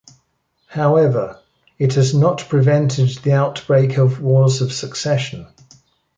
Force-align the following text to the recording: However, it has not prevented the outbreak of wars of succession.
However, 0.65 1.39
it 1.77 1.93
has 1.93 2.11
not 2.15 2.45
prevented 2.49 3.07
the 3.19 3.33
outbreak 3.33 3.99
of 3.99 4.19
wars 4.19 4.59
of 4.61 4.73
succession. 4.73 5.45